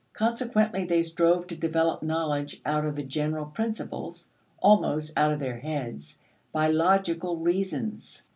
[0.13, 6.17] Consequently they strove to develop knowledge out of general principles almost out of their heads
[6.51, 8.23] by logical reasons.